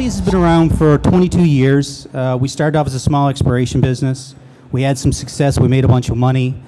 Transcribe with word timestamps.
Altius 0.00 0.18
has 0.18 0.22
been 0.22 0.34
around 0.34 0.78
for 0.78 0.96
22 0.96 1.44
years. 1.44 2.08
Uh, 2.14 2.34
we 2.40 2.48
started 2.48 2.78
off 2.78 2.86
as 2.86 2.94
a 2.94 2.98
small 2.98 3.28
exploration 3.28 3.82
business. 3.82 4.34
We 4.72 4.80
had 4.80 4.96
some 4.96 5.12
success. 5.12 5.60
We 5.60 5.68
made 5.68 5.84
a 5.84 5.88
bunch 5.88 6.08
of 6.08 6.16
money. 6.16 6.62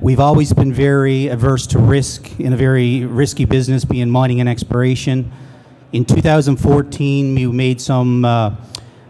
We've 0.00 0.18
always 0.18 0.54
been 0.54 0.72
very 0.72 1.26
averse 1.26 1.66
to 1.66 1.78
risk 1.78 2.40
in 2.40 2.54
a 2.54 2.56
very 2.56 3.04
risky 3.04 3.44
business, 3.44 3.84
being 3.84 4.08
mining 4.08 4.40
and 4.40 4.48
exploration. 4.48 5.30
In 5.92 6.06
2014, 6.06 7.34
we 7.34 7.46
made 7.48 7.82
some 7.82 8.24
uh, 8.24 8.56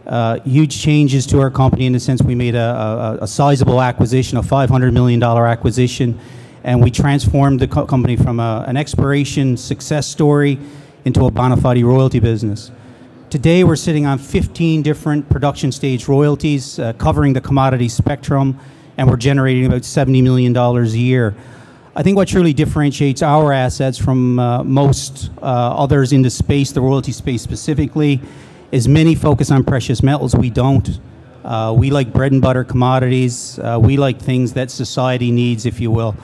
uh, 0.05 0.41
huge 0.41 0.83
changes 0.83 1.25
to 1.27 1.41
our 1.41 1.49
company 1.49 1.87
in 1.87 1.93
the 1.93 2.01
sense 2.01 2.21
we 2.23 2.35
made 2.35 2.57
a, 2.57 2.59
a, 2.59 3.19
a 3.23 3.27
sizable 3.29 3.81
acquisition, 3.81 4.37
a 4.37 4.43
$500 4.43 4.93
million 4.93 5.23
acquisition, 5.23 6.19
and 6.65 6.83
we 6.83 6.91
transformed 6.91 7.61
the 7.61 7.69
co- 7.69 7.87
company 7.87 8.17
from 8.17 8.41
a, 8.41 8.65
an 8.67 8.77
exploration 8.77 9.57
success 9.57 10.09
story 10.09 10.59
into 11.05 11.25
a 11.27 11.31
bona 11.31 11.57
fide 11.57 11.85
royalty 11.85 12.19
business. 12.19 12.73
Today, 13.31 13.63
we're 13.63 13.77
sitting 13.77 14.07
on 14.07 14.19
15 14.19 14.83
different 14.83 15.31
production 15.31 15.71
stage 15.71 16.09
royalties 16.09 16.81
uh, 16.81 16.93
covering 16.95 17.33
the 17.33 17.41
commodity 17.41 17.89
spectrum, 17.89 18.59
and 18.97 19.09
we're 19.09 19.17
generating 19.17 19.67
about 19.67 19.83
$70 19.83 20.21
million 20.21 20.57
a 20.57 20.83
year. 20.87 21.37
I 21.95 22.03
think 22.03 22.17
what 22.17 22.27
truly 22.27 22.53
differentiates 22.53 23.23
our 23.23 23.53
assets 23.53 23.99
from 23.99 24.41
uh, 24.41 24.65
most 24.65 25.31
uh, 25.41 25.45
others 25.45 26.13
in 26.13 26.23
the 26.23 26.31
space, 26.31 26.73
the 26.73 26.81
royalty 26.81 27.13
space 27.13 27.41
specifically, 27.41 28.21
is 28.73 28.89
many 28.89 29.15
focus 29.15 29.53
on 29.53 29.63
precious 29.63 30.03
metals. 30.03 30.35
We 30.35 30.51
don't. 30.51 30.99
Uh, 31.45 31.73
we 31.79 31.91
like 31.91 32.13
bread 32.13 32.33
and 32.33 32.43
butter 32.43 32.65
commodities. 32.65 33.61
Uh, 33.61 33.79
we 33.81 33.97
like 33.97 34.21
things 34.21 34.55
that 34.55 34.73
society 34.73 35.31
needs, 35.31 35.67
if 35.67 35.79
you 35.79 35.93
will. 35.93 36.17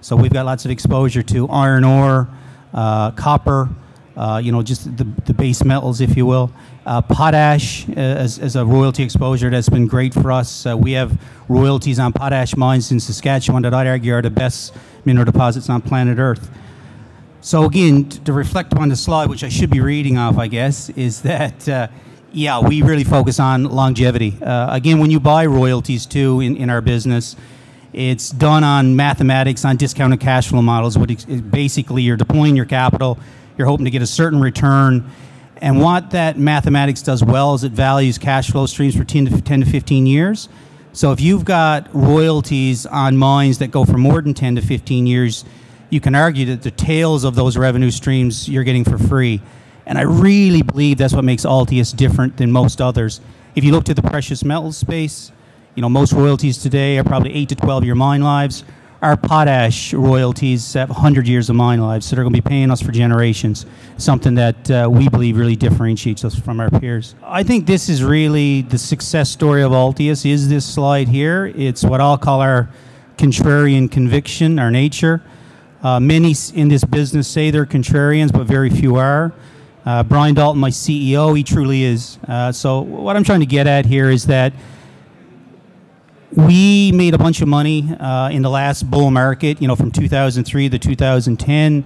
So 0.00 0.16
we've 0.16 0.32
got 0.32 0.46
lots 0.46 0.64
of 0.64 0.70
exposure 0.70 1.22
to 1.24 1.46
iron 1.50 1.84
ore, 1.84 2.26
uh, 2.72 3.10
copper, 3.10 3.68
uh, 4.16 4.40
you 4.42 4.52
know, 4.52 4.62
just 4.62 4.96
the, 4.96 5.04
the 5.24 5.34
base 5.34 5.64
metals, 5.64 6.00
if 6.00 6.16
you 6.16 6.26
will. 6.26 6.50
Uh, 6.86 7.00
potash 7.00 7.88
uh, 7.88 7.92
as, 7.92 8.38
as 8.38 8.56
a 8.56 8.64
royalty 8.64 9.02
exposure 9.02 9.50
that's 9.50 9.68
been 9.68 9.86
great 9.86 10.12
for 10.12 10.30
us. 10.30 10.66
Uh, 10.66 10.76
we 10.76 10.92
have 10.92 11.18
royalties 11.48 11.98
on 11.98 12.12
potash 12.12 12.56
mines 12.56 12.92
in 12.92 13.00
Saskatchewan 13.00 13.62
that 13.62 13.74
I'd 13.74 13.86
argue 13.86 14.14
are 14.14 14.22
the 14.22 14.30
best 14.30 14.74
mineral 15.04 15.24
deposits 15.24 15.68
on 15.70 15.82
planet 15.82 16.18
Earth. 16.18 16.50
So 17.40 17.64
again, 17.64 18.08
to 18.08 18.32
reflect 18.32 18.74
on 18.74 18.88
the 18.88 18.96
slide, 18.96 19.28
which 19.28 19.44
I 19.44 19.48
should 19.48 19.70
be 19.70 19.80
reading 19.80 20.16
off, 20.16 20.38
I 20.38 20.48
guess, 20.48 20.88
is 20.90 21.22
that 21.22 21.90
yeah, 22.34 22.60
we 22.60 22.82
really 22.82 23.04
focus 23.04 23.38
on 23.38 23.64
longevity. 23.64 24.36
Uh, 24.42 24.74
again, 24.74 24.98
when 24.98 25.10
you 25.10 25.20
buy 25.20 25.46
royalties 25.46 26.04
too 26.04 26.40
in, 26.40 26.56
in 26.56 26.68
our 26.68 26.80
business, 26.80 27.36
it's 27.92 28.30
done 28.30 28.64
on 28.64 28.96
mathematics, 28.96 29.64
on 29.64 29.76
discounted 29.76 30.18
cash 30.18 30.48
flow 30.48 30.60
models. 30.60 30.98
What 30.98 31.10
basically 31.50 32.02
you're 32.02 32.16
deploying 32.16 32.56
your 32.56 32.64
capital, 32.64 33.18
you're 33.56 33.66
hoping 33.66 33.84
to 33.84 33.90
get 33.90 34.02
a 34.02 34.06
certain 34.06 34.40
return, 34.40 35.10
and 35.58 35.80
what 35.80 36.10
that 36.10 36.38
mathematics 36.38 37.02
does 37.02 37.22
well 37.22 37.54
is 37.54 37.64
it 37.64 37.72
values 37.72 38.18
cash 38.18 38.50
flow 38.50 38.66
streams 38.66 38.96
for 38.96 39.04
10 39.04 39.26
to 39.26 39.40
10 39.40 39.60
to 39.60 39.66
15 39.66 40.06
years. 40.06 40.48
So 40.92 41.10
if 41.10 41.20
you've 41.20 41.44
got 41.44 41.88
royalties 41.92 42.86
on 42.86 43.16
mines 43.16 43.58
that 43.58 43.70
go 43.70 43.84
for 43.84 43.98
more 43.98 44.20
than 44.22 44.34
10 44.34 44.56
to 44.56 44.62
15 44.62 45.06
years, 45.06 45.44
you 45.90 46.00
can 46.00 46.14
argue 46.14 46.46
that 46.46 46.62
the 46.62 46.70
tails 46.70 47.24
of 47.24 47.34
those 47.34 47.56
revenue 47.56 47.90
streams 47.90 48.48
you're 48.48 48.64
getting 48.64 48.84
for 48.84 48.98
free. 48.98 49.40
And 49.86 49.98
I 49.98 50.02
really 50.02 50.62
believe 50.62 50.98
that's 50.98 51.14
what 51.14 51.24
makes 51.24 51.44
Altius 51.44 51.94
different 51.94 52.36
than 52.36 52.52
most 52.52 52.80
others. 52.80 53.20
If 53.54 53.64
you 53.64 53.72
look 53.72 53.84
to 53.84 53.94
the 53.94 54.02
precious 54.02 54.44
metals 54.44 54.76
space, 54.76 55.32
you 55.74 55.82
know, 55.82 55.88
most 55.88 56.12
royalties 56.12 56.58
today 56.58 56.98
are 56.98 57.04
probably 57.04 57.34
8 57.34 57.48
to 57.50 57.54
12 57.54 57.84
year 57.84 57.94
mine 57.94 58.22
lives. 58.22 58.64
Our 59.04 59.18
potash 59.18 59.92
royalties 59.92 60.72
have 60.72 60.88
100 60.88 61.28
years 61.28 61.50
of 61.50 61.56
mine 61.56 61.78
lives, 61.78 62.06
so 62.06 62.16
they're 62.16 62.24
going 62.24 62.32
to 62.32 62.42
be 62.42 62.48
paying 62.48 62.70
us 62.70 62.80
for 62.80 62.90
generations, 62.90 63.66
something 63.98 64.34
that 64.36 64.70
uh, 64.70 64.88
we 64.90 65.10
believe 65.10 65.36
really 65.36 65.56
differentiates 65.56 66.24
us 66.24 66.34
from 66.34 66.58
our 66.58 66.70
peers. 66.70 67.14
I 67.22 67.42
think 67.42 67.66
this 67.66 67.90
is 67.90 68.02
really 68.02 68.62
the 68.62 68.78
success 68.78 69.28
story 69.28 69.62
of 69.62 69.72
Altius 69.72 70.24
is 70.24 70.48
this 70.48 70.64
slide 70.64 71.08
here. 71.08 71.52
It's 71.54 71.84
what 71.84 72.00
I'll 72.00 72.16
call 72.16 72.40
our 72.40 72.70
contrarian 73.18 73.90
conviction, 73.92 74.58
our 74.58 74.70
nature. 74.70 75.20
Uh, 75.82 76.00
many 76.00 76.34
in 76.54 76.68
this 76.68 76.84
business 76.84 77.28
say 77.28 77.50
they're 77.50 77.66
contrarians, 77.66 78.32
but 78.32 78.46
very 78.46 78.70
few 78.70 78.96
are. 78.96 79.34
Uh, 79.84 80.02
Brian 80.02 80.34
Dalton, 80.34 80.62
my 80.62 80.70
CEO, 80.70 81.36
he 81.36 81.42
truly 81.42 81.82
is. 81.82 82.18
Uh, 82.26 82.50
so 82.52 82.80
what 82.80 83.16
I'm 83.16 83.24
trying 83.24 83.40
to 83.40 83.46
get 83.46 83.66
at 83.66 83.84
here 83.84 84.08
is 84.08 84.24
that 84.28 84.54
we 86.36 86.90
made 86.92 87.14
a 87.14 87.18
bunch 87.18 87.40
of 87.40 87.48
money 87.48 87.88
uh, 88.00 88.28
in 88.30 88.42
the 88.42 88.50
last 88.50 88.90
bull 88.90 89.10
market, 89.10 89.62
you 89.62 89.68
know, 89.68 89.76
from 89.76 89.92
2003 89.92 90.68
to 90.68 90.78
2010. 90.78 91.84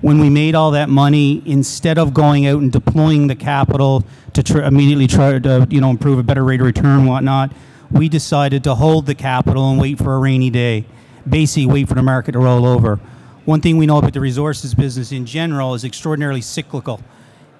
When 0.00 0.18
we 0.18 0.30
made 0.30 0.54
all 0.54 0.70
that 0.70 0.88
money, 0.88 1.42
instead 1.44 1.98
of 1.98 2.14
going 2.14 2.46
out 2.46 2.62
and 2.62 2.72
deploying 2.72 3.26
the 3.26 3.36
capital 3.36 4.02
to 4.32 4.42
tr- 4.42 4.62
immediately 4.62 5.06
try 5.06 5.38
to, 5.38 5.66
you 5.68 5.82
know, 5.82 5.90
improve 5.90 6.18
a 6.18 6.22
better 6.22 6.42
rate 6.42 6.60
of 6.60 6.66
return 6.66 7.00
and 7.00 7.08
whatnot, 7.08 7.52
we 7.90 8.08
decided 8.08 8.64
to 8.64 8.74
hold 8.74 9.04
the 9.04 9.14
capital 9.14 9.70
and 9.70 9.78
wait 9.78 9.98
for 9.98 10.14
a 10.14 10.18
rainy 10.18 10.48
day. 10.48 10.86
Basically, 11.28 11.66
wait 11.66 11.86
for 11.88 11.94
the 11.94 12.02
market 12.02 12.32
to 12.32 12.38
roll 12.38 12.64
over. 12.64 12.96
One 13.44 13.60
thing 13.60 13.76
we 13.76 13.84
know 13.84 13.98
about 13.98 14.14
the 14.14 14.20
resources 14.20 14.74
business 14.74 15.12
in 15.12 15.26
general 15.26 15.74
is 15.74 15.84
extraordinarily 15.84 16.40
cyclical, 16.40 17.02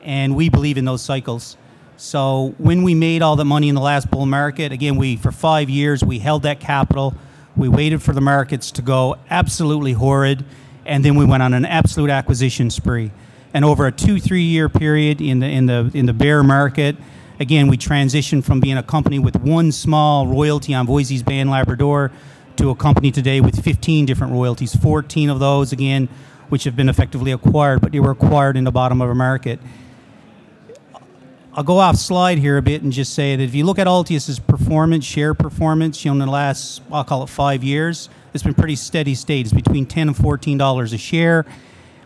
and 0.02 0.34
we 0.34 0.48
believe 0.48 0.78
in 0.78 0.86
those 0.86 1.02
cycles. 1.02 1.58
So 2.00 2.54
when 2.56 2.82
we 2.82 2.94
made 2.94 3.20
all 3.20 3.36
the 3.36 3.44
money 3.44 3.68
in 3.68 3.74
the 3.74 3.80
last 3.82 4.10
bull 4.10 4.24
market, 4.24 4.72
again, 4.72 4.96
we 4.96 5.16
for 5.16 5.30
five 5.30 5.68
years 5.68 6.02
we 6.02 6.18
held 6.18 6.44
that 6.44 6.58
capital. 6.58 7.14
We 7.56 7.68
waited 7.68 8.00
for 8.02 8.14
the 8.14 8.22
markets 8.22 8.70
to 8.72 8.82
go 8.82 9.18
absolutely 9.28 9.92
horrid, 9.92 10.42
and 10.86 11.04
then 11.04 11.14
we 11.14 11.26
went 11.26 11.42
on 11.42 11.52
an 11.52 11.66
absolute 11.66 12.08
acquisition 12.08 12.70
spree. 12.70 13.10
And 13.52 13.66
over 13.66 13.86
a 13.86 13.92
two 13.92 14.18
three 14.18 14.44
year 14.44 14.70
period 14.70 15.20
in 15.20 15.40
the 15.40 15.46
in 15.46 15.66
the 15.66 15.90
in 15.92 16.06
the 16.06 16.14
bear 16.14 16.42
market, 16.42 16.96
again 17.38 17.68
we 17.68 17.76
transitioned 17.76 18.44
from 18.44 18.60
being 18.60 18.78
a 18.78 18.82
company 18.82 19.18
with 19.18 19.36
one 19.36 19.70
small 19.70 20.26
royalty 20.26 20.72
on 20.72 20.86
Voisey's 20.86 21.22
Bay 21.22 21.38
in 21.38 21.50
Labrador 21.50 22.12
to 22.56 22.70
a 22.70 22.74
company 22.74 23.10
today 23.10 23.42
with 23.42 23.62
15 23.62 24.06
different 24.06 24.32
royalties, 24.32 24.74
14 24.74 25.28
of 25.28 25.38
those 25.38 25.70
again, 25.70 26.08
which 26.48 26.64
have 26.64 26.74
been 26.74 26.88
effectively 26.88 27.30
acquired, 27.30 27.82
but 27.82 27.92
they 27.92 28.00
were 28.00 28.12
acquired 28.12 28.56
in 28.56 28.64
the 28.64 28.72
bottom 28.72 29.02
of 29.02 29.10
a 29.10 29.14
market. 29.14 29.60
I'll 31.52 31.64
go 31.64 31.78
off 31.78 31.96
slide 31.96 32.38
here 32.38 32.58
a 32.58 32.62
bit 32.62 32.82
and 32.82 32.92
just 32.92 33.12
say 33.12 33.34
that 33.34 33.42
if 33.42 33.56
you 33.56 33.64
look 33.64 33.80
at 33.80 33.88
Altius's 33.88 34.38
performance, 34.38 35.04
share 35.04 35.34
performance, 35.34 36.04
you 36.04 36.10
know, 36.10 36.12
in 36.12 36.18
the 36.20 36.30
last, 36.30 36.80
I'll 36.92 37.02
call 37.02 37.24
it 37.24 37.28
five 37.28 37.64
years, 37.64 38.08
it's 38.32 38.44
been 38.44 38.54
pretty 38.54 38.76
steady 38.76 39.16
state. 39.16 39.46
It's 39.46 39.52
between 39.52 39.84
10 39.84 40.08
and 40.08 40.16
14 40.16 40.56
dollars 40.58 40.92
a 40.92 40.98
share 40.98 41.44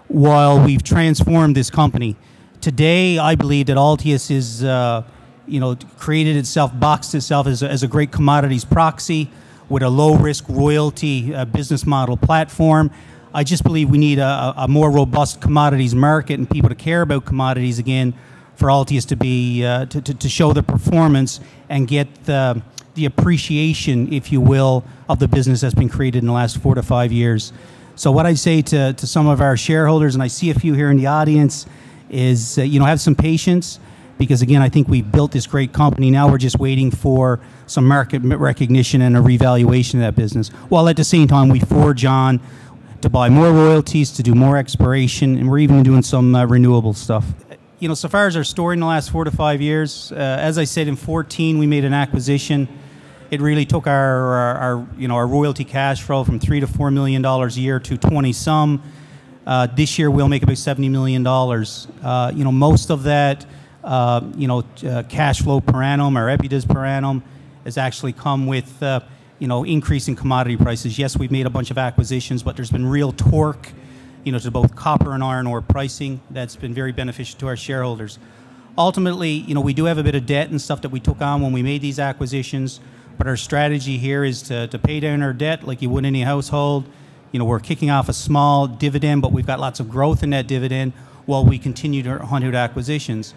while 0.08 0.64
we've 0.64 0.82
transformed 0.82 1.54
this 1.54 1.68
company. 1.68 2.16
Today, 2.62 3.18
I 3.18 3.34
believe 3.34 3.66
that 3.66 3.76
Altius 3.76 4.30
is, 4.30 4.64
uh, 4.64 5.02
you 5.46 5.60
know, 5.60 5.76
created 5.98 6.36
itself, 6.36 6.72
boxed 6.80 7.14
itself 7.14 7.46
as 7.46 7.62
a, 7.62 7.68
as 7.68 7.82
a 7.82 7.88
great 7.88 8.10
commodities 8.10 8.64
proxy 8.64 9.30
with 9.68 9.82
a 9.82 9.90
low 9.90 10.16
risk 10.16 10.46
royalty 10.48 11.34
uh, 11.34 11.44
business 11.44 11.84
model 11.84 12.16
platform. 12.16 12.90
I 13.34 13.44
just 13.44 13.62
believe 13.62 13.90
we 13.90 13.98
need 13.98 14.20
a 14.20 14.54
a 14.56 14.68
more 14.68 14.90
robust 14.90 15.42
commodities 15.42 15.94
market 15.94 16.38
and 16.38 16.48
people 16.48 16.70
to 16.70 16.74
care 16.74 17.02
about 17.02 17.26
commodities 17.26 17.78
again 17.78 18.14
for 18.56 18.68
Altius 18.68 19.06
to 19.08 19.16
be 19.16 19.64
uh, 19.64 19.86
to, 19.86 20.00
to, 20.00 20.14
to 20.14 20.28
show 20.28 20.52
the 20.52 20.62
performance 20.62 21.40
and 21.68 21.88
get 21.88 22.24
the, 22.24 22.62
the 22.94 23.04
appreciation, 23.06 24.12
if 24.12 24.30
you 24.30 24.40
will, 24.40 24.84
of 25.08 25.18
the 25.18 25.28
business 25.28 25.60
that's 25.60 25.74
been 25.74 25.88
created 25.88 26.18
in 26.18 26.26
the 26.26 26.32
last 26.32 26.58
four 26.58 26.74
to 26.74 26.82
five 26.82 27.12
years. 27.12 27.52
So 27.96 28.10
what 28.10 28.26
I 28.26 28.34
say 28.34 28.62
to, 28.62 28.92
to 28.92 29.06
some 29.06 29.28
of 29.28 29.40
our 29.40 29.56
shareholders, 29.56 30.14
and 30.14 30.22
I 30.22 30.26
see 30.26 30.50
a 30.50 30.54
few 30.54 30.74
here 30.74 30.90
in 30.90 30.96
the 30.96 31.06
audience, 31.06 31.66
is 32.10 32.58
uh, 32.58 32.62
you 32.62 32.78
know 32.78 32.86
have 32.86 33.00
some 33.00 33.14
patience 33.14 33.80
because 34.18 34.42
again 34.42 34.62
I 34.62 34.68
think 34.68 34.88
we've 34.88 35.10
built 35.10 35.32
this 35.32 35.46
great 35.46 35.72
company. 35.72 36.10
Now 36.10 36.30
we're 36.30 36.38
just 36.38 36.58
waiting 36.58 36.90
for 36.90 37.40
some 37.66 37.86
market 37.86 38.20
recognition 38.22 39.00
and 39.02 39.16
a 39.16 39.20
revaluation 39.20 40.00
of 40.00 40.04
that 40.14 40.20
business, 40.20 40.48
while 40.68 40.88
at 40.88 40.96
the 40.96 41.04
same 41.04 41.28
time 41.28 41.48
we 41.48 41.60
forge 41.60 42.04
on 42.04 42.40
to 43.00 43.10
buy 43.10 43.28
more 43.28 43.52
royalties, 43.52 44.10
to 44.12 44.22
do 44.22 44.34
more 44.34 44.56
exploration, 44.56 45.36
and 45.36 45.50
we're 45.50 45.58
even 45.58 45.82
doing 45.82 46.02
some 46.02 46.34
uh, 46.34 46.46
renewable 46.46 46.94
stuff. 46.94 47.26
You 47.84 47.88
know, 47.88 47.94
so 47.94 48.08
far 48.08 48.26
as 48.26 48.34
our 48.34 48.44
story 48.44 48.72
in 48.72 48.80
the 48.80 48.86
last 48.86 49.10
four 49.10 49.24
to 49.24 49.30
five 49.30 49.60
years, 49.60 50.10
uh, 50.10 50.14
as 50.14 50.56
I 50.56 50.64
said, 50.64 50.88
in 50.88 50.96
14 50.96 51.58
we 51.58 51.66
made 51.66 51.84
an 51.84 51.92
acquisition. 51.92 52.66
It 53.30 53.42
really 53.42 53.66
took 53.66 53.86
our, 53.86 54.32
our, 54.32 54.56
our 54.56 54.86
you 54.96 55.06
know 55.06 55.16
our 55.16 55.26
royalty 55.26 55.64
cash 55.64 56.00
flow 56.00 56.24
from 56.24 56.40
three 56.40 56.60
to 56.60 56.66
four 56.66 56.90
million 56.90 57.20
dollars 57.20 57.58
a 57.58 57.60
year 57.60 57.78
to 57.80 57.98
20 57.98 58.32
some. 58.32 58.82
Uh, 59.46 59.66
this 59.66 59.98
year 59.98 60.10
we'll 60.10 60.30
make 60.30 60.42
about 60.42 60.56
70 60.56 60.88
million 60.88 61.22
dollars. 61.22 61.86
Uh, 62.02 62.32
you 62.34 62.42
know, 62.42 62.52
most 62.52 62.88
of 62.88 63.02
that, 63.02 63.44
uh, 63.84 64.22
you 64.34 64.48
know, 64.48 64.64
uh, 64.88 65.02
cash 65.10 65.42
flow 65.42 65.60
per 65.60 65.82
annum 65.82 66.16
or 66.16 66.34
EBITDAs 66.34 66.66
per 66.66 66.86
annum 66.86 67.22
has 67.64 67.76
actually 67.76 68.14
come 68.14 68.46
with, 68.46 68.82
uh, 68.82 69.00
you 69.38 69.46
know, 69.46 69.62
increasing 69.62 70.16
commodity 70.16 70.56
prices. 70.56 70.98
Yes, 70.98 71.18
we've 71.18 71.30
made 71.30 71.44
a 71.44 71.50
bunch 71.50 71.70
of 71.70 71.76
acquisitions, 71.76 72.42
but 72.42 72.56
there's 72.56 72.70
been 72.70 72.86
real 72.86 73.12
torque, 73.12 73.74
you 74.24 74.32
know, 74.32 74.38
to 74.38 74.50
both 74.50 74.74
copper 74.74 75.12
and 75.12 75.22
iron 75.22 75.46
ore 75.46 75.60
pricing 75.60 76.20
that's 76.30 76.56
been 76.56 76.74
very 76.74 76.92
beneficial 76.92 77.38
to 77.40 77.46
our 77.46 77.56
shareholders. 77.56 78.18
Ultimately, 78.76 79.30
you 79.30 79.54
know, 79.54 79.60
we 79.60 79.74
do 79.74 79.84
have 79.84 79.98
a 79.98 80.02
bit 80.02 80.14
of 80.14 80.26
debt 80.26 80.50
and 80.50 80.60
stuff 80.60 80.82
that 80.82 80.88
we 80.88 80.98
took 80.98 81.20
on 81.20 81.42
when 81.42 81.52
we 81.52 81.62
made 81.62 81.80
these 81.80 81.98
acquisitions, 81.98 82.80
but 83.18 83.26
our 83.26 83.36
strategy 83.36 83.98
here 83.98 84.24
is 84.24 84.42
to, 84.42 84.66
to 84.68 84.78
pay 84.78 84.98
down 84.98 85.22
our 85.22 85.32
debt 85.32 85.64
like 85.64 85.80
you 85.80 85.90
would 85.90 86.04
any 86.04 86.22
household. 86.22 86.88
You 87.30 87.38
know, 87.38 87.44
we're 87.44 87.60
kicking 87.60 87.90
off 87.90 88.08
a 88.08 88.12
small 88.12 88.66
dividend, 88.66 89.22
but 89.22 89.30
we've 89.30 89.46
got 89.46 89.60
lots 89.60 89.78
of 89.78 89.88
growth 89.88 90.22
in 90.22 90.30
that 90.30 90.46
dividend 90.46 90.92
while 91.26 91.44
we 91.44 91.58
continue 91.58 92.02
to 92.02 92.18
hunt 92.18 92.44
out 92.44 92.54
acquisitions. 92.54 93.34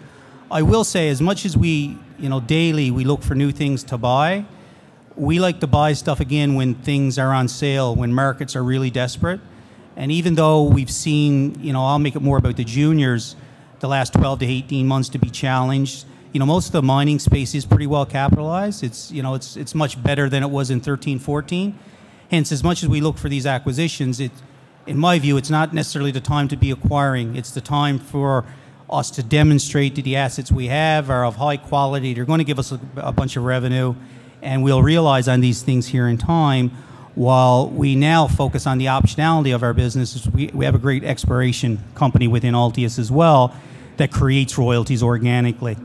I 0.50 0.62
will 0.62 0.84
say, 0.84 1.08
as 1.08 1.20
much 1.20 1.44
as 1.44 1.56
we, 1.56 1.98
you 2.18 2.28
know, 2.28 2.40
daily 2.40 2.90
we 2.90 3.04
look 3.04 3.22
for 3.22 3.34
new 3.34 3.52
things 3.52 3.84
to 3.84 3.98
buy, 3.98 4.44
we 5.14 5.38
like 5.38 5.60
to 5.60 5.66
buy 5.66 5.92
stuff 5.92 6.20
again 6.20 6.54
when 6.54 6.74
things 6.74 7.18
are 7.18 7.32
on 7.32 7.48
sale, 7.48 7.94
when 7.94 8.12
markets 8.12 8.56
are 8.56 8.64
really 8.64 8.90
desperate. 8.90 9.40
And 9.98 10.12
even 10.12 10.36
though 10.36 10.62
we've 10.62 10.90
seen, 10.90 11.58
you 11.60 11.72
know, 11.72 11.84
I'll 11.84 11.98
make 11.98 12.14
it 12.14 12.22
more 12.22 12.38
about 12.38 12.56
the 12.56 12.62
juniors, 12.62 13.34
the 13.80 13.88
last 13.88 14.12
12 14.12 14.38
to 14.38 14.46
18 14.46 14.86
months 14.86 15.08
to 15.10 15.18
be 15.18 15.28
challenged. 15.28 16.06
You 16.32 16.38
know, 16.38 16.46
most 16.46 16.66
of 16.66 16.72
the 16.72 16.82
mining 16.82 17.18
space 17.18 17.52
is 17.52 17.66
pretty 17.66 17.88
well 17.88 18.06
capitalized. 18.06 18.84
It's, 18.84 19.10
you 19.10 19.24
know, 19.24 19.34
it's, 19.34 19.56
it's 19.56 19.74
much 19.74 20.00
better 20.00 20.28
than 20.28 20.44
it 20.44 20.50
was 20.50 20.70
in 20.70 20.80
13, 20.80 21.18
14. 21.18 21.76
Hence, 22.30 22.52
as 22.52 22.62
much 22.62 22.84
as 22.84 22.88
we 22.88 23.00
look 23.00 23.18
for 23.18 23.28
these 23.28 23.44
acquisitions, 23.44 24.20
it, 24.20 24.30
in 24.86 24.96
my 24.96 25.18
view, 25.18 25.36
it's 25.36 25.50
not 25.50 25.74
necessarily 25.74 26.12
the 26.12 26.20
time 26.20 26.46
to 26.46 26.56
be 26.56 26.70
acquiring. 26.70 27.34
It's 27.34 27.50
the 27.50 27.60
time 27.60 27.98
for 27.98 28.44
us 28.88 29.10
to 29.10 29.22
demonstrate 29.24 29.96
that 29.96 30.02
the 30.02 30.14
assets 30.14 30.52
we 30.52 30.68
have 30.68 31.10
are 31.10 31.24
of 31.24 31.36
high 31.36 31.56
quality. 31.56 32.14
They're 32.14 32.24
going 32.24 32.38
to 32.38 32.44
give 32.44 32.60
us 32.60 32.70
a, 32.70 32.78
a 32.98 33.10
bunch 33.10 33.36
of 33.36 33.42
revenue, 33.42 33.96
and 34.42 34.62
we'll 34.62 34.82
realize 34.82 35.26
on 35.26 35.40
these 35.40 35.62
things 35.62 35.88
here 35.88 36.06
in 36.06 36.18
time 36.18 36.70
while 37.14 37.68
we 37.68 37.94
now 37.94 38.26
focus 38.26 38.66
on 38.66 38.78
the 38.78 38.86
optionality 38.86 39.54
of 39.54 39.62
our 39.62 39.74
business, 39.74 40.26
we, 40.28 40.48
we 40.54 40.64
have 40.64 40.74
a 40.74 40.78
great 40.78 41.04
exploration 41.04 41.78
company 41.94 42.28
within 42.28 42.54
Altius 42.54 42.98
as 42.98 43.10
well 43.10 43.54
that 43.96 44.12
creates 44.12 44.56
royalties 44.56 45.02
organically. 45.02 45.76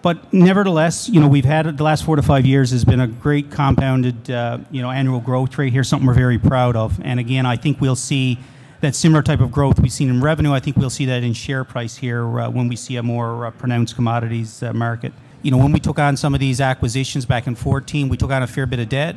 But 0.00 0.32
nevertheless, 0.32 1.08
you 1.08 1.20
know, 1.20 1.26
we've 1.26 1.44
had 1.44 1.76
the 1.76 1.84
last 1.84 2.04
four 2.04 2.16
to 2.16 2.22
five 2.22 2.46
years 2.46 2.70
has 2.70 2.84
been 2.84 3.00
a 3.00 3.08
great 3.08 3.50
compounded, 3.50 4.30
uh, 4.30 4.58
you 4.70 4.80
know, 4.80 4.90
annual 4.90 5.20
growth 5.20 5.58
rate 5.58 5.72
here, 5.72 5.82
something 5.82 6.06
we're 6.06 6.14
very 6.14 6.38
proud 6.38 6.76
of. 6.76 7.00
And 7.02 7.18
again, 7.18 7.46
I 7.46 7.56
think 7.56 7.80
we'll 7.80 7.96
see 7.96 8.38
that 8.80 8.94
similar 8.94 9.22
type 9.22 9.40
of 9.40 9.50
growth 9.50 9.80
we've 9.80 9.92
seen 9.92 10.08
in 10.08 10.20
revenue. 10.20 10.52
I 10.52 10.60
think 10.60 10.76
we'll 10.76 10.90
see 10.90 11.06
that 11.06 11.24
in 11.24 11.32
share 11.32 11.64
price 11.64 11.96
here 11.96 12.40
uh, 12.40 12.48
when 12.48 12.68
we 12.68 12.76
see 12.76 12.94
a 12.96 13.02
more 13.02 13.46
uh, 13.46 13.50
pronounced 13.50 13.96
commodities 13.96 14.62
uh, 14.62 14.72
market. 14.72 15.12
You 15.42 15.50
know, 15.50 15.58
when 15.58 15.72
we 15.72 15.80
took 15.80 15.98
on 15.98 16.16
some 16.16 16.32
of 16.32 16.40
these 16.40 16.60
acquisitions 16.60 17.26
back 17.26 17.48
in 17.48 17.56
14, 17.56 18.08
we 18.08 18.16
took 18.16 18.30
on 18.30 18.42
a 18.42 18.46
fair 18.46 18.66
bit 18.66 18.78
of 18.78 18.88
debt. 18.88 19.16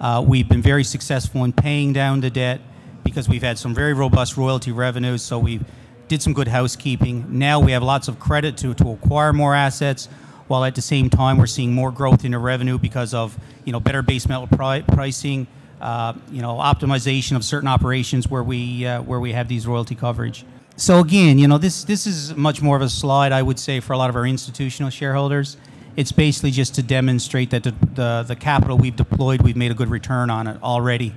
Uh, 0.00 0.24
we've 0.26 0.48
been 0.48 0.62
very 0.62 0.84
successful 0.84 1.44
in 1.44 1.52
paying 1.52 1.92
down 1.92 2.20
the 2.20 2.30
debt 2.30 2.60
because 3.04 3.28
we've 3.28 3.42
had 3.42 3.58
some 3.58 3.74
very 3.74 3.92
robust 3.92 4.36
royalty 4.36 4.72
revenues. 4.72 5.22
So 5.22 5.38
we 5.38 5.60
did 6.08 6.22
some 6.22 6.32
good 6.32 6.48
housekeeping. 6.48 7.38
Now 7.38 7.60
we 7.60 7.72
have 7.72 7.82
lots 7.82 8.08
of 8.08 8.18
credit 8.18 8.56
to, 8.58 8.74
to 8.74 8.90
acquire 8.90 9.32
more 9.32 9.54
assets, 9.54 10.08
while 10.48 10.64
at 10.64 10.74
the 10.74 10.82
same 10.82 11.08
time 11.08 11.38
we're 11.38 11.46
seeing 11.46 11.72
more 11.72 11.90
growth 11.90 12.24
in 12.24 12.32
the 12.32 12.38
revenue 12.38 12.78
because 12.78 13.14
of 13.14 13.38
you 13.64 13.72
know 13.72 13.80
better 13.80 14.02
base 14.02 14.28
metal 14.28 14.46
pri- 14.46 14.82
pricing, 14.82 15.46
uh, 15.80 16.12
you 16.30 16.42
know 16.42 16.54
optimization 16.54 17.36
of 17.36 17.44
certain 17.44 17.68
operations 17.68 18.28
where 18.28 18.42
we 18.42 18.86
uh, 18.86 19.00
where 19.02 19.20
we 19.20 19.32
have 19.32 19.48
these 19.48 19.66
royalty 19.66 19.94
coverage. 19.94 20.44
So 20.76 21.00
again, 21.00 21.38
you 21.38 21.48
know 21.48 21.58
this 21.58 21.84
this 21.84 22.06
is 22.06 22.34
much 22.34 22.60
more 22.60 22.76
of 22.76 22.82
a 22.82 22.88
slide 22.88 23.32
I 23.32 23.42
would 23.42 23.58
say 23.58 23.80
for 23.80 23.92
a 23.92 23.98
lot 23.98 24.10
of 24.10 24.16
our 24.16 24.26
institutional 24.26 24.90
shareholders. 24.90 25.56
It's 25.96 26.12
basically 26.12 26.50
just 26.50 26.74
to 26.74 26.82
demonstrate 26.82 27.50
that 27.50 27.62
the, 27.62 27.74
the, 27.94 28.24
the 28.28 28.36
capital 28.36 28.76
we've 28.76 28.96
deployed, 28.96 29.42
we've 29.42 29.56
made 29.56 29.70
a 29.70 29.74
good 29.74 29.88
return 29.88 30.28
on 30.28 30.46
it 30.46 30.60
already. 30.62 31.14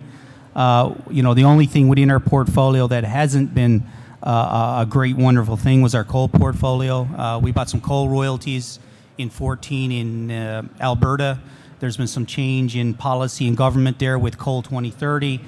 Uh, 0.56 0.94
you 1.10 1.24
know, 1.24 1.34
the 1.34 1.44
only 1.44 1.66
thing 1.66 1.88
within 1.88 2.12
our 2.12 2.20
portfolio 2.20 2.88
that 2.88 3.04
hasn't 3.04 3.54
been 3.56 3.84
uh, 4.22 4.80
a 4.82 4.86
great, 4.90 5.16
wonderful 5.16 5.58
thing 5.58 5.82
was 5.82 5.96
our 5.96 6.04
coal 6.04 6.28
portfolio. 6.28 7.02
Uh, 7.04 7.40
we 7.42 7.52
bought 7.52 7.70
some 7.70 7.82
coal 7.82 8.10
royalties 8.10 8.80
in 9.18 9.30
14 9.30 9.92
in 9.92 10.32
uh, 10.32 10.64
Alberta. 10.80 11.40
There's 11.80 11.98
been 11.98 12.08
some 12.08 12.26
change 12.26 12.76
in 12.76 12.94
policy 12.94 13.48
and 13.48 13.56
government 13.56 14.00
there 14.00 14.18
with 14.18 14.38
Coal 14.38 14.64
2030. 14.64 15.42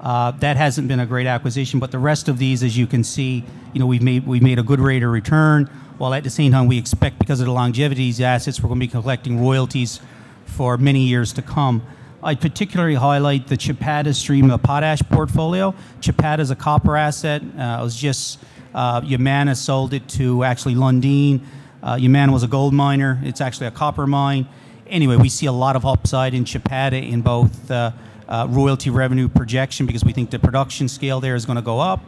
Uh, 0.00 0.32
that 0.32 0.56
hasn't 0.56 0.88
been 0.88 1.00
a 1.00 1.06
great 1.06 1.26
acquisition, 1.26 1.80
but 1.80 1.90
the 1.90 1.98
rest 1.98 2.28
of 2.28 2.38
these, 2.38 2.62
as 2.62 2.76
you 2.76 2.86
can 2.86 3.02
see, 3.02 3.44
you 3.72 3.80
know, 3.80 3.86
we've 3.86 4.02
made 4.02 4.26
we've 4.26 4.42
made 4.42 4.58
a 4.58 4.62
good 4.62 4.80
rate 4.80 5.02
of 5.02 5.10
return 5.10 5.70
while 5.98 6.12
at 6.12 6.24
the 6.24 6.30
same 6.30 6.52
time 6.52 6.66
we 6.66 6.78
expect 6.78 7.18
because 7.18 7.40
of 7.40 7.46
the 7.46 7.52
longevity 7.52 8.02
of 8.02 8.06
these 8.06 8.20
assets, 8.20 8.60
we're 8.60 8.68
going 8.68 8.80
to 8.80 8.86
be 8.86 8.90
collecting 8.90 9.40
royalties 9.40 10.00
for 10.44 10.76
many 10.76 11.00
years 11.00 11.32
to 11.34 11.42
come. 11.42 11.82
I'd 12.22 12.40
particularly 12.40 12.94
highlight 12.94 13.46
the 13.46 13.56
Chapada 13.56 14.14
stream 14.14 14.50
of 14.50 14.62
potash 14.62 15.00
portfolio. 15.10 15.74
Chapada 16.00 16.40
is 16.40 16.50
a 16.50 16.56
copper 16.56 16.96
asset. 16.96 17.42
Uh, 17.42 17.78
it 17.80 17.82
was 17.82 17.96
just, 17.96 18.38
uh, 18.74 19.00
Yamana 19.02 19.56
sold 19.56 19.94
it 19.94 20.08
to 20.10 20.44
actually 20.44 20.74
Lundin. 20.74 21.40
Uh, 21.82 21.96
Yamana 21.96 22.32
was 22.32 22.42
a 22.42 22.48
gold 22.48 22.74
miner. 22.74 23.20
It's 23.22 23.40
actually 23.40 23.68
a 23.68 23.70
copper 23.70 24.06
mine. 24.06 24.48
Anyway, 24.88 25.16
we 25.16 25.28
see 25.28 25.46
a 25.46 25.52
lot 25.52 25.76
of 25.76 25.86
upside 25.86 26.34
in 26.34 26.44
Chapada 26.44 27.10
in 27.10 27.22
both 27.22 27.70
uh, 27.70 27.92
uh, 28.28 28.46
royalty 28.50 28.90
revenue 28.90 29.28
projection 29.28 29.86
because 29.86 30.04
we 30.04 30.12
think 30.12 30.30
the 30.30 30.38
production 30.38 30.88
scale 30.88 31.20
there 31.20 31.36
is 31.36 31.46
going 31.46 31.56
to 31.56 31.62
go 31.62 31.80
up 31.80 32.00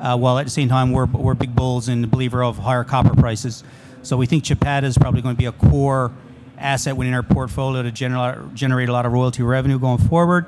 uh, 0.00 0.16
while 0.16 0.38
at 0.38 0.44
the 0.44 0.50
same 0.50 0.68
time 0.68 0.92
we're, 0.92 1.06
we're 1.06 1.34
big 1.34 1.54
bulls 1.54 1.88
and 1.88 2.02
the 2.02 2.08
believer 2.08 2.42
of 2.42 2.58
higher 2.58 2.84
copper 2.84 3.14
prices. 3.14 3.64
So 4.02 4.16
we 4.16 4.26
think 4.26 4.44
Chapada 4.44 4.84
is 4.84 4.98
probably 4.98 5.22
going 5.22 5.34
to 5.34 5.38
be 5.38 5.46
a 5.46 5.52
core 5.52 6.12
asset 6.58 6.96
within 6.96 7.14
our 7.14 7.22
portfolio 7.22 7.82
to 7.82 7.90
generate, 7.90 8.54
generate 8.54 8.88
a 8.88 8.92
lot 8.92 9.06
of 9.06 9.12
royalty 9.12 9.42
revenue 9.42 9.78
going 9.78 9.98
forward. 9.98 10.46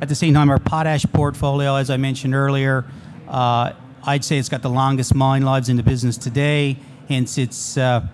At 0.00 0.08
the 0.08 0.14
same 0.14 0.34
time, 0.34 0.50
our 0.50 0.58
potash 0.58 1.04
portfolio, 1.12 1.76
as 1.76 1.90
I 1.90 1.96
mentioned 1.96 2.34
earlier, 2.34 2.84
uh, 3.28 3.72
I'd 4.02 4.24
say 4.24 4.38
it's 4.38 4.48
got 4.48 4.62
the 4.62 4.70
longest 4.70 5.14
mine 5.14 5.42
lives 5.42 5.68
in 5.68 5.76
the 5.76 5.82
business 5.82 6.16
today. 6.16 6.78
Hence, 7.08 7.36
it's 7.36 7.76
uh, 7.76 8.06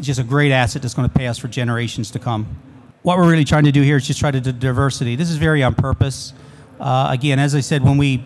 just 0.00 0.20
a 0.20 0.24
great 0.24 0.52
asset 0.52 0.82
that's 0.82 0.94
going 0.94 1.08
to 1.08 1.14
pay 1.14 1.26
us 1.26 1.38
for 1.38 1.48
generations 1.48 2.10
to 2.10 2.18
come. 2.18 2.56
What 3.02 3.18
we're 3.18 3.30
really 3.30 3.44
trying 3.44 3.64
to 3.64 3.72
do 3.72 3.82
here 3.82 3.96
is 3.96 4.06
just 4.06 4.20
try 4.20 4.30
to 4.30 4.40
do 4.40 4.52
diversity. 4.52 5.16
This 5.16 5.30
is 5.30 5.36
very 5.36 5.62
on 5.62 5.74
purpose. 5.74 6.32
Uh, 6.78 7.08
again, 7.10 7.38
as 7.38 7.54
I 7.54 7.60
said, 7.60 7.82
when 7.82 7.96
we 7.96 8.24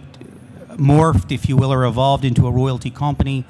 morphed, 0.79 1.33
if 1.33 1.49
you 1.49 1.57
will, 1.57 1.73
or 1.73 1.85
evolved 1.85 2.25
into 2.25 2.47
a 2.47 2.51
royalty 2.51 2.91
company. 2.91 3.45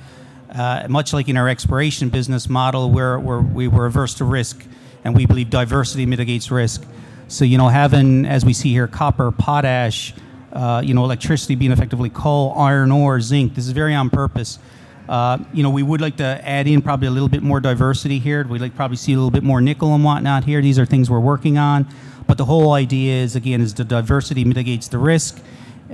Uh, 0.50 0.86
much 0.88 1.12
like 1.12 1.28
in 1.28 1.36
our 1.36 1.48
exploration 1.48 2.08
business 2.08 2.48
model, 2.48 2.90
where, 2.90 3.20
where 3.20 3.40
we 3.40 3.69
were 3.69 3.86
averse 3.86 4.14
to 4.14 4.25
risk, 4.25 4.64
and 5.04 5.14
we 5.14 5.26
believe 5.26 5.50
diversity 5.50 6.06
mitigates 6.06 6.50
risk. 6.50 6.84
So, 7.28 7.44
you 7.44 7.58
know, 7.58 7.69
having, 7.69 8.25
as 8.25 8.44
we 8.44 8.54
see 8.54 8.72
here, 8.72 8.86
copper, 8.86 9.30
potash, 9.30 10.14
uh, 10.52 10.82
you 10.82 10.94
know, 10.94 11.04
electricity 11.04 11.54
being 11.54 11.70
effectively 11.70 12.08
coal, 12.08 12.54
iron 12.56 12.90
ore, 12.90 13.20
zinc, 13.20 13.54
this 13.54 13.66
is 13.66 13.72
very 13.72 13.94
on 13.94 14.08
purpose. 14.08 14.58
Uh, 15.06 15.38
you 15.52 15.62
know, 15.62 15.70
we 15.70 15.82
would 15.82 16.00
like 16.00 16.16
to 16.16 16.25
add 16.25 16.66
in 16.66 16.80
probably 16.82 17.08
a 17.08 17.10
little 17.10 17.28
bit 17.28 17.42
more 17.42 17.60
diversity 17.60 18.19
here. 18.19 18.46
We'd 18.46 18.60
like 18.60 18.75
probably 18.75 18.96
see 18.96 19.12
a 19.12 19.16
little 19.16 19.30
bit 19.30 19.42
more 19.42 19.60
nickel 19.60 19.94
and 19.94 20.02
whatnot 20.02 20.44
here. 20.44 20.62
These 20.62 20.78
are 20.78 20.86
things 20.86 21.10
we're 21.10 21.20
working 21.20 21.58
on. 21.58 21.86
But 22.26 22.36
the 22.38 22.44
whole 22.44 22.72
idea 22.72 23.22
is, 23.22 23.36
again, 23.36 23.60
is 23.60 23.72
the 23.75 23.84
diversity 23.84 24.44
mitigates 24.44 24.88
the 24.88 24.98
risk 24.98 25.42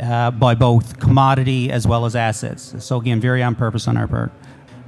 uh, 0.01 0.31
by 0.31 0.55
both 0.55 0.99
commodity 0.99 1.71
as 1.71 1.87
well 1.87 2.05
as 2.05 2.17
assets. 2.17 2.75
So 2.85 2.99
again, 2.99 3.21
very 3.21 3.43
on 3.43 3.55
purpose 3.55 3.89
on 3.89 3.97
our 3.97 4.09
part. 4.09 4.33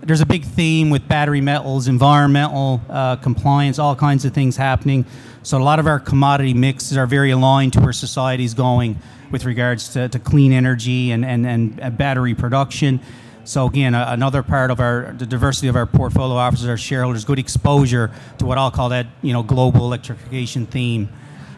There's 0.00 0.20
a 0.20 0.26
big 0.26 0.44
theme 0.44 0.90
with 0.90 1.08
battery 1.08 1.40
metals, 1.40 1.88
environmental 1.88 2.80
uh, 2.88 3.16
compliance, 3.16 3.78
all 3.78 3.96
kinds 3.96 4.24
of 4.24 4.32
things 4.32 4.56
happening. 4.56 5.04
So 5.42 5.58
a 5.58 5.62
lot 5.62 5.78
of 5.78 5.86
our 5.86 5.98
commodity 5.98 6.54
mixes 6.54 6.96
are 6.96 7.06
very 7.06 7.30
aligned 7.30 7.72
to 7.74 7.80
where 7.80 7.92
society 7.92 8.44
is 8.44 8.54
going 8.54 8.98
with 9.30 9.44
regards 9.44 9.88
to, 9.90 10.08
to 10.08 10.18
clean 10.18 10.52
energy 10.52 11.10
and, 11.10 11.24
and, 11.24 11.46
and 11.46 11.98
battery 11.98 12.34
production. 12.34 13.00
So 13.44 13.66
again, 13.66 13.94
another 13.94 14.42
part 14.42 14.72
of 14.72 14.80
our 14.80 15.14
the 15.16 15.24
diversity 15.24 15.68
of 15.68 15.76
our 15.76 15.86
portfolio 15.86 16.36
offers 16.36 16.66
our 16.66 16.76
shareholders 16.76 17.24
good 17.24 17.38
exposure 17.38 18.10
to 18.38 18.44
what 18.44 18.58
I'll 18.58 18.72
call 18.72 18.88
that 18.88 19.06
you 19.22 19.32
know 19.32 19.44
global 19.44 19.82
electrification 19.82 20.66
theme. 20.66 21.08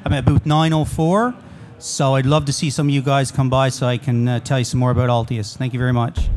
I'm 0.04 0.12
at 0.12 0.26
booth 0.26 0.44
904. 0.44 1.34
So 1.80 2.16
I'd 2.16 2.26
love 2.26 2.44
to 2.46 2.52
see 2.52 2.70
some 2.70 2.88
of 2.88 2.94
you 2.94 3.02
guys 3.02 3.30
come 3.30 3.48
by 3.48 3.68
so 3.68 3.86
I 3.86 3.98
can 3.98 4.26
uh, 4.26 4.40
tell 4.40 4.58
you 4.58 4.64
some 4.64 4.80
more 4.80 4.90
about 4.90 5.10
Altius. 5.10 5.56
Thank 5.56 5.72
you 5.72 5.78
very 5.78 5.92
much. 5.92 6.28